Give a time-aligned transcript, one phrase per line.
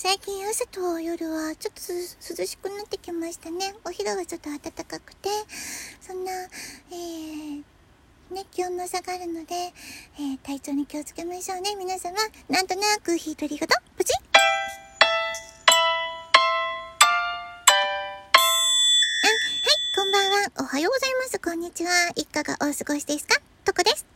[0.00, 3.74] 最近朝と夜はちょっと涼しくなってきましたね。
[3.84, 5.28] お昼はちょっと暖かくて、
[6.00, 7.64] そんな、えー、
[8.32, 12.16] ね、気温の差がるので、えー、体調に気をつけましょうね、皆様。
[12.48, 14.44] なんとなく、ひとりごと、プチあ、は
[19.66, 20.52] い、こんばんは。
[20.60, 21.40] おはようございます。
[21.40, 21.90] こんにちは。
[22.14, 23.40] いかがお過ごしですか？
[23.64, 24.06] とこです。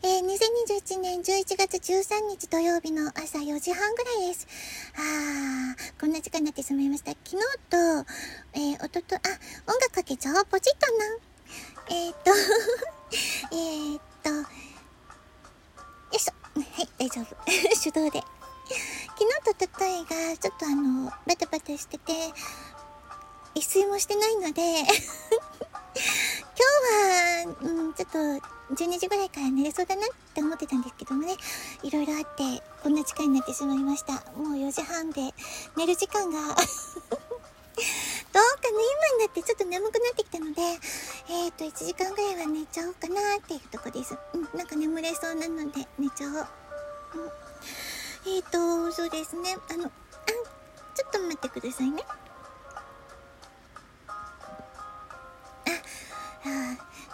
[0.00, 4.46] えー、2021年11月13日土曜日の朝4時半ぐらいです。
[4.94, 7.10] あー、こんな時間になってしまいました。
[7.10, 7.36] 昨日
[7.68, 7.76] と、
[8.54, 9.18] えー、おとと、あ、
[9.66, 10.46] 音楽かけちゃおう。
[10.46, 11.04] ポチッとな。
[11.90, 12.30] えー、っ と
[13.50, 14.46] えっと、よ
[16.12, 16.60] いしょ。
[16.60, 17.36] はい、大丈夫。
[17.82, 18.22] 手動で。
[19.18, 22.12] 昨日とたたいが、ちょっとあの、バタバタしてて、
[23.54, 24.62] 一睡もしてないので
[26.58, 26.66] 今
[27.46, 28.18] 日は、うん、ちょっと
[28.74, 31.36] 12時ぐらいから寝れそうだなって思ってたんですけどもね、
[31.84, 34.14] いろいろあって、こんな時間になってしまいました。
[34.32, 35.32] もう4時半で、
[35.76, 36.68] 寝る時間が どうかな
[38.34, 38.42] 今
[39.14, 40.62] になってちょっと眠くなってきたので、
[41.28, 44.18] えっ、ー、と、1時間ぐらいは寝ちゃおうかなっていうとこです。
[44.34, 46.32] うん、なんか眠れそうなので、寝ちゃおう。
[46.34, 46.42] うん、
[48.34, 49.56] えっ、ー、と、そうですね。
[49.70, 49.88] あの、あ、
[50.96, 52.02] ちょっと待ってくださいね。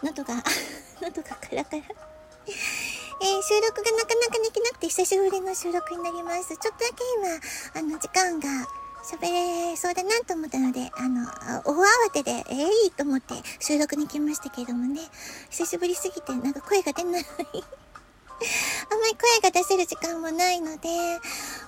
[0.04, 0.34] 喉が
[1.00, 1.82] 喉がカラカラ。
[3.20, 6.54] えー、収録がなかなかできなくて久しぶりの収録になります。
[6.58, 7.02] ちょっとだけ
[7.72, 8.68] 今、あの、時間が
[9.02, 11.24] 喋れそうだなと思ったので、あの、
[11.64, 15.00] 大慌てで、ええー、と思って収録に来ましたけれどもね、
[15.48, 17.24] 久しぶりすぎてなんか声が出ない。
[18.90, 20.88] あんまり声が出せる時間もないので、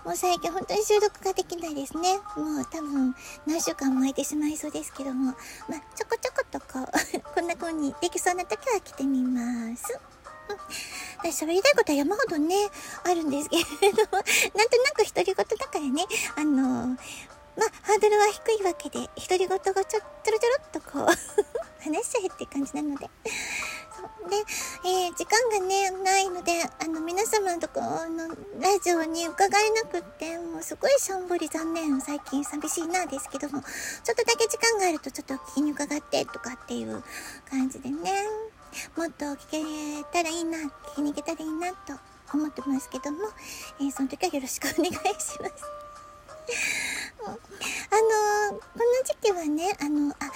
[0.07, 2.15] もう最近本当に収録ができないですね。
[2.37, 3.13] もう多分
[3.45, 5.35] 何週間も空いてしまいそうですけども、
[5.69, 9.99] まあ、ちょこちょことこう、 こんな風にできそうな時は来てみます。
[11.25, 11.31] うん。
[11.31, 12.55] 喋りたいことは山ほどね、
[13.03, 14.23] あるんですけれども、
[14.55, 16.63] なんとなく独り言だからね、あの
[17.57, 20.03] まあ、ハードルは低いわけで、独り言がちょ、ちょろ
[20.39, 21.07] ちょろっとこう
[21.83, 23.11] 話しちゃえって感じなので、
[24.35, 28.29] えー、時間がね、ないので、あの、皆様のところの
[28.61, 33.69] ラジオに伺えなくって、もうすごいしょんぼり残念、最近寂しいなですけども、ちょ
[34.13, 37.03] っとだけ時間があるとちょっと聞きに伺ってとかっていう
[37.49, 38.13] 感じでね、
[38.97, 41.95] もっと聞けたらいいな、聞きに行けたらいいなと
[42.35, 43.19] 思ってますけども、
[43.81, 45.77] えー、その時はよろしくお願いします。
[47.27, 47.37] あのー、
[48.49, 48.61] この
[49.05, 50.31] 時期はね、あの、あ、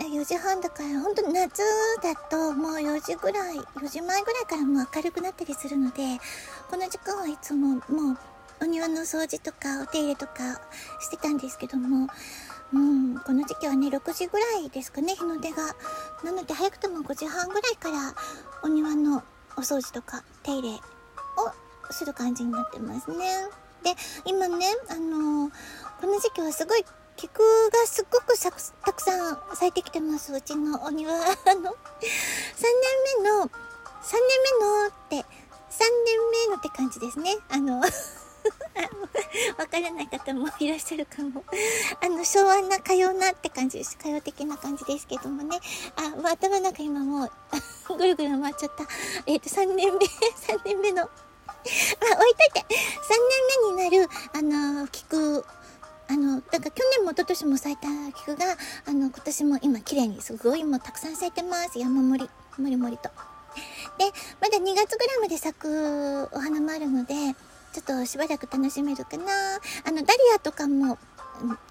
[0.00, 1.62] 今4時半だから、本当夏
[2.02, 6.18] だともう4時ぐらい、4時前ぐらいからもう明るくなったりするので、
[6.70, 8.18] この時間はいつももう
[8.62, 10.60] お庭の掃除とかお手入れとか
[11.00, 12.08] してたんですけども、
[12.72, 15.74] うん、この時期はね、6時ぐらいですかね、日の出が。
[16.24, 18.14] なので早くても5時半ぐらいから
[18.62, 19.22] お庭の
[19.56, 20.80] お掃除とか手入れを
[21.90, 23.16] する感じになってますね。
[23.82, 23.94] で、
[24.24, 25.50] 今ね、あのー、
[26.00, 26.84] この時期はすごい
[27.16, 27.40] 菊
[27.70, 30.32] がすっごくたくさん咲いてきてます。
[30.32, 31.12] うちのお庭。
[31.12, 31.72] の、 3年
[33.22, 33.50] 目の、3年
[34.60, 35.22] 目のって、3
[36.04, 37.36] 年目のって感じですね。
[37.48, 37.80] あの、
[39.58, 41.42] わからない方もいらっしゃるかも。
[42.00, 43.96] あの、昭和な、歌謡なって感じです。
[43.98, 45.58] 歌謡的な感じですけどもね。
[45.96, 47.30] あ、もう頭の中今もう
[47.96, 48.84] ぐるぐる回っちゃった。
[49.26, 52.60] えっ、ー、と、3年目、3年目の、あ、置いといて。
[52.60, 52.66] 3
[53.74, 54.42] 年目になる、あ
[54.82, 55.44] の、菊、
[56.56, 58.46] だから去年も一昨年も咲いた菊が、
[58.86, 61.78] あの、今年も今綺麗にすごいもうたくさん咲いてます。
[61.78, 62.30] 山盛り、
[62.62, 63.10] もりもりと。
[63.98, 67.34] で、まだ2月ぐらいまで咲くお花もあるので、
[67.74, 69.58] ちょっとしばらく楽しめるかな。
[69.84, 70.96] あの、ダリアとかも、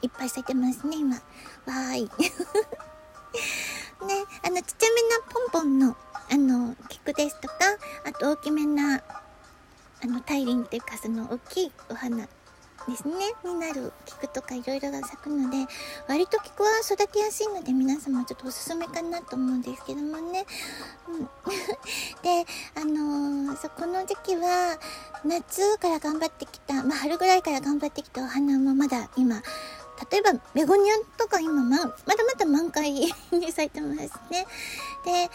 [0.03, 1.15] いっぱい咲いてますね、今。
[1.15, 2.03] わーい。
[2.03, 2.11] ね、
[4.43, 5.97] あの、ちっちゃめなポンポンの、
[6.31, 7.55] あの、菊ですとか、
[8.05, 9.01] あと大きめな、
[10.03, 12.27] あの、大輪っていうか、その大きいお花
[12.87, 13.13] ですね、
[13.43, 15.65] になる菊とかいろいろが咲くので、
[16.07, 20.45] 割と菊は育てやすいので皆様ちょっとおすすめかなと思うんですけどもね。
[21.07, 21.23] うん、
[22.21, 22.45] で、
[22.75, 24.77] あのー、そこの時期は、
[25.23, 29.41] 夏から頑張ってきた、まあ春ぐらいから頑張ってきたお花もまだ今、
[30.11, 33.11] 例えば、ベゴニアとか今、ま、まだまだ満開に
[33.51, 33.99] 咲いてます
[34.29, 34.45] ね。
[35.05, 35.29] で、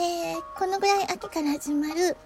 [0.00, 2.16] えー、このぐらい秋から始まる、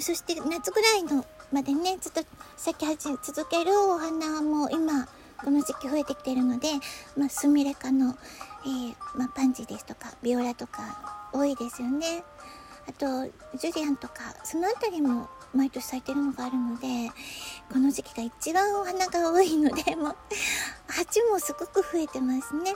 [0.00, 2.20] そして夏ぐらいのまでね、ずっと
[2.58, 5.06] 咲き始め続けるお花も今、
[5.42, 6.68] この時期増えてきてるので、
[7.16, 8.14] まあ、スミレ科の、
[8.64, 12.22] えー、まあ、パンジーですとか、ビオラとか多いですよね。
[12.86, 13.24] あと、
[13.56, 16.86] ジュリアンとか、そのあたりも毎年咲いてるのがあるので、
[17.72, 20.16] この時期が一番お花が多いので、 もう、
[20.86, 22.74] 鉢もすごく増えてますね。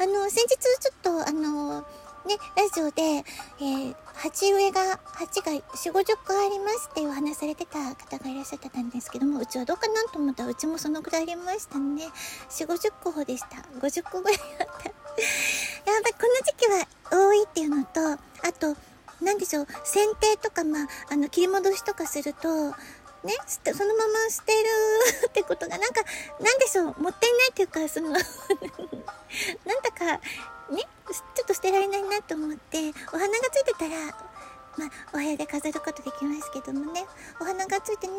[0.00, 1.84] あの、先日ちょっと、あの、
[2.26, 12.08] ね、ラジオで、えー、鉢植えが、鉢が4、50個ありますっていう話されてた方がいらっしゃってたんですけども、うちはどうかなと思ったら、うちもそのぐらいありましたね。
[12.48, 13.56] 4、50個でした。
[13.78, 14.66] 50個ぐらいあった。
[14.66, 18.16] やっぱりこの時期は多いっていうのと、あ
[18.58, 18.74] と、
[19.20, 22.48] なんでしょう、剪定とか、まあ、あの、切り戻しとかすると、
[23.24, 24.68] ね、そのまま捨てる
[25.28, 26.02] ってことがなんか、
[26.40, 28.22] なんでしょう、もったいないっていうか、その なんだ
[29.90, 30.20] か、
[31.64, 33.96] てられないなと思って、お花がついてたら、
[34.76, 37.06] まあ、お部屋で飾ることできますけどもね、
[37.40, 38.18] お花がついてない、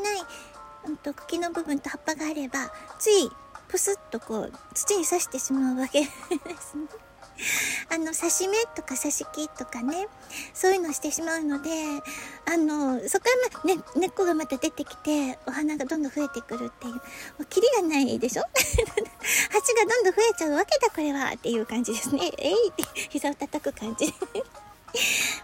[0.87, 3.29] うんと、茎の部分と葉っぱがあれば、つい、
[3.67, 6.07] プスッとこう、土に刺してしまうわけで
[6.59, 7.04] すね。
[8.05, 10.07] の、刺し目とか刺し木とかね、
[10.53, 11.69] そういうのしてしまうので、
[12.45, 16.99] あの、そこはま、ね、根っこがまた出てきて、お花がどんどん増えてくるっていう、も
[17.41, 18.43] うキリがないでしょ？
[19.51, 22.31] 鉢がどんどん増えちゃうわけだ、これはっていう感じですね。
[22.37, 24.13] えいって膝を叩く感じ。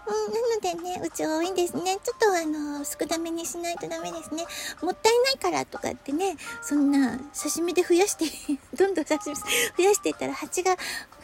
[0.06, 1.98] うん、なのでね、うち多いんですね。
[2.02, 4.44] ちょっとあの、少なめにしないとダメですね。
[4.82, 8.24] もったいないからとかってね、そんな刺身で増やして
[8.76, 10.76] どんどん刺身増やしていったら蜂が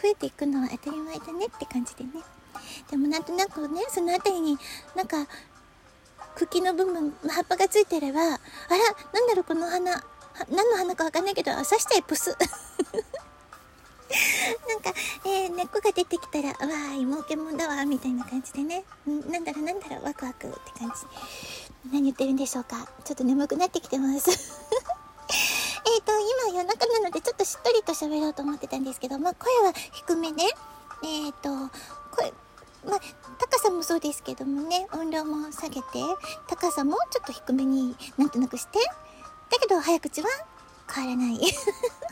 [0.03, 2.11] 増えていくのは当たり前だねって感じでね。
[2.91, 4.59] でもなんとなくね、そのあたりに
[4.95, 5.27] なんか、
[6.37, 8.39] 茎の部分、葉っぱがついてれば、あら、
[9.13, 10.05] なんだろう、この花、
[10.51, 12.37] 何の花かわかんないけど、刺しちゃえ、プス。
[14.69, 14.93] なんか、
[15.25, 18.85] えー、根っこが出てきたら、わーい、儲けもんだわ、みたいな感じでね。
[19.07, 20.95] んなんだろう、なんだろう、ワクワクって感じ。
[21.93, 22.89] 何言ってるんでしょうか。
[23.05, 24.31] ちょっと眠くなってきてます。
[25.87, 26.13] えっと、
[26.47, 30.45] 今夜中なのでちょっとしっとりと喋ろうと思ってたんですけども、声は低めね。
[31.03, 31.71] えっ、ー、と、
[32.17, 32.33] 声、
[32.85, 33.01] まあ、
[33.39, 35.87] 高さもそうですけどもね、音量も下げて、
[36.47, 38.79] 高さもちょっと低めになんとなくして、
[39.51, 40.29] だけど早口は
[40.93, 41.41] 変わらない。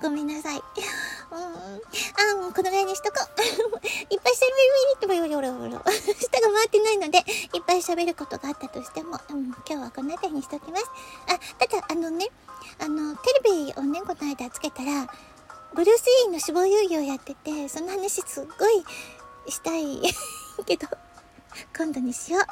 [0.00, 0.56] ごめんなさい。
[0.56, 0.62] うん。
[1.38, 3.42] あ、もうこのぐらいにしとこう。
[4.12, 5.92] いっぱい喋るってもよろよろよろ。
[5.92, 7.24] 舌が回ってないので、いっ
[7.66, 10.84] ぱい喋ることがあったとしても、うん、今日はこの辺りにしときます。
[11.28, 12.26] あ、ただ、あのね、
[12.78, 15.06] あの、テレビをね、この間つけたら、
[15.74, 18.84] ブルース・リーの死亡遊戯をやってて、その話すっごい
[19.50, 20.02] したい
[20.66, 20.86] けど、
[21.76, 22.42] 今度にしよう。
[22.42, 22.46] あ、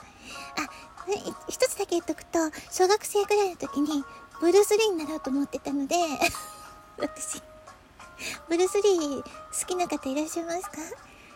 [1.48, 2.38] 一つだけ言っとくと、
[2.70, 4.04] 小学生ぐらいの時に、
[4.40, 5.96] ブルース・リーになろうと思ってたので
[7.00, 7.42] 私、
[8.48, 9.26] ブルース・リー好
[9.66, 10.76] きな方いらっしゃいますか？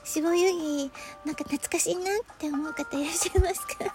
[0.04, 0.90] 死亡遊戯、
[1.24, 3.74] なんか懐かしいなって思う方いらっしゃいますか？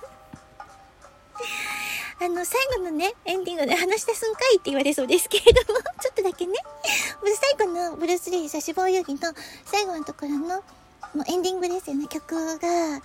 [2.22, 6.54] あの、最後のね、エンディングで話したすんかいって言われそうですけれども、 ちょっとだけね、
[7.58, 9.34] 最後のブルース・リー死亡遊戯の
[9.66, 10.48] 最後のところの、
[11.14, 13.02] もうエンディングですよね、曲が、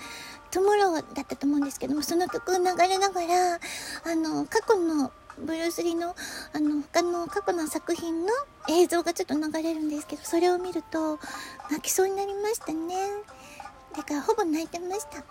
[0.50, 3.60] トゥモローだったと思うんですけども、その曲を流れながら、
[4.04, 6.14] あの、過去のブルース・リーの、
[6.52, 8.32] あの、他の過去の作品の
[8.68, 11.18] 映像がちょっと流れるんですけど、それを見ると、
[11.70, 12.94] 泣きそうになりましたね。
[13.96, 15.24] だから、ほぼ泣いてました。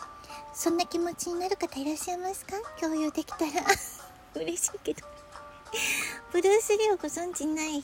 [0.54, 2.54] そんな気持ちになる方いらっしゃいますか？
[2.80, 3.52] 共有できたら
[4.36, 5.02] 嬉しいけど
[6.32, 7.84] ブルース・リーをご存知ない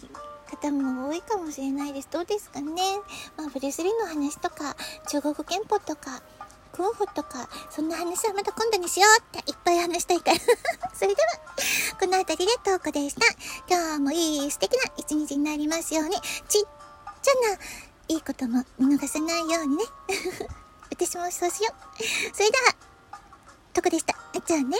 [0.50, 2.08] 方も多いかもしれないです。
[2.12, 3.00] どうですかね？
[3.38, 4.76] まあ、ブルース・リーの話とか、
[5.10, 6.22] 中国憲法とか、
[6.72, 10.38] クンフとか、そんな話はまた今度にしようっていっぱい話したいから
[10.94, 11.28] それでは、
[12.10, 13.22] この辺りでトークでした。
[13.70, 16.62] 今日もいい素敵な一日になりますように、ちっちゃ
[17.52, 17.58] な
[18.08, 19.84] いいことも見逃さないようにね。
[20.90, 22.36] 私もそうしよう。
[22.36, 22.74] それでは、
[23.74, 24.16] とこでした。
[24.44, 24.80] じゃあね、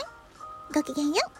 [0.74, 1.39] ごきげんよう。